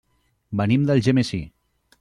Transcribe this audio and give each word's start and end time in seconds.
Venim 0.61 0.87
d'Algemesí. 0.89 1.43